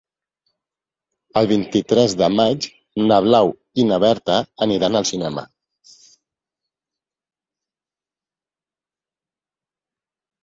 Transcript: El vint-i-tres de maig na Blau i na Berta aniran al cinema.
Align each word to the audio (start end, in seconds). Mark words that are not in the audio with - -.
El 1.41 1.49
vint-i-tres 1.49 2.13
de 2.21 2.29
maig 2.37 2.67
na 3.11 3.19
Blau 3.25 3.51
i 3.83 3.85
na 3.89 3.99
Berta 4.05 4.37
aniran 4.67 4.99
al 4.99 5.07
cinema. 5.09 5.45